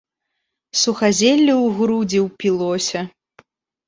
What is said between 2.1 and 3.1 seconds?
ўпілося.